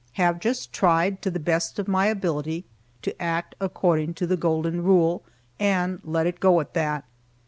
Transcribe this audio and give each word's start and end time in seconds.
Have 0.13 0.39
just 0.39 0.73
tried, 0.73 1.21
to 1.21 1.29
the 1.29 1.39
best 1.39 1.77
of 1.77 1.87
my 1.87 2.07
ability, 2.07 2.65
to 3.03 3.21
act 3.21 3.53
according 3.61 4.15
to 4.15 4.25
the 4.25 4.35
Golden 4.35 4.83
Rule, 4.83 5.23
and 5.59 6.01
let 6.03 6.25
it 6.25 6.39
go 6.39 6.59
at 6.59 6.73
that. 6.73 7.05